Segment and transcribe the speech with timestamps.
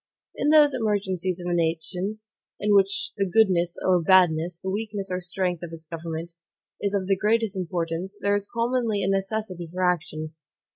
[0.33, 2.21] In those emergencies of a nation,
[2.59, 6.33] in which the goodness or badness, the weakness or strength of its government,
[6.81, 10.33] is of the greatest importance, there is commonly a necessity for action.